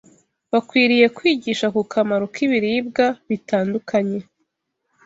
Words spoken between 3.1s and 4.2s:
bitandukanye